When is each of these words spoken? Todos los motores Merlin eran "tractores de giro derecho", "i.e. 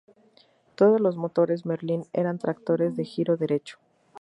Todos 0.73 0.99
los 0.99 1.15
motores 1.15 1.63
Merlin 1.67 2.07
eran 2.11 2.39
"tractores 2.39 2.95
de 2.95 3.05
giro 3.05 3.37
derecho", 3.37 3.77
"i.e. 3.79 4.07